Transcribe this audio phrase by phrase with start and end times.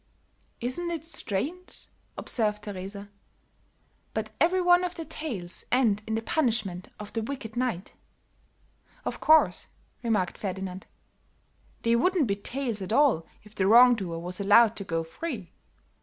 [0.61, 3.11] "Isn't it strange," observed Teresa,
[4.15, 7.93] "but every one of the tales end in the punishment of the wicked knight."
[9.05, 9.67] "Of course,"
[10.01, 10.87] remarked Ferdinand.
[11.83, 15.51] "They wouldn't be tales at all if the wrong doer was allowed to go free.